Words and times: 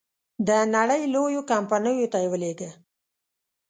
د 0.47 0.49
نړی 0.75 1.01
لویو 1.13 1.47
کمپنیو 1.51 2.11
ته 2.13 2.17
یې 2.23 2.29
ولېږه. 2.31 2.71